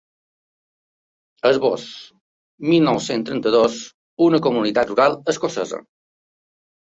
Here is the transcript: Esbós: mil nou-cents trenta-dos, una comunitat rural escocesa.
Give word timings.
Esbós: 1.49 1.83
mil 2.69 2.87
nou-cents 2.87 3.27
trenta-dos, 3.27 3.77
una 4.29 4.41
comunitat 4.49 4.91
rural 4.95 5.19
escocesa. 5.35 5.83